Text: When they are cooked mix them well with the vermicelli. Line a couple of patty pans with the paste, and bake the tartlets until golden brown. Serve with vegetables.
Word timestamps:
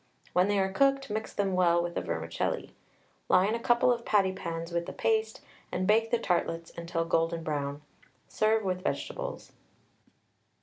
When 0.33 0.47
they 0.47 0.57
are 0.57 0.71
cooked 0.71 1.11
mix 1.11 1.31
them 1.31 1.53
well 1.53 1.83
with 1.83 1.93
the 1.93 2.01
vermicelli. 2.01 2.73
Line 3.29 3.53
a 3.53 3.59
couple 3.59 3.91
of 3.93 4.03
patty 4.03 4.31
pans 4.33 4.71
with 4.71 4.87
the 4.87 4.93
paste, 4.93 5.41
and 5.71 5.85
bake 5.85 6.09
the 6.09 6.17
tartlets 6.17 6.71
until 6.75 7.05
golden 7.05 7.43
brown. 7.43 7.83
Serve 8.27 8.63
with 8.63 8.81
vegetables. 8.83 9.51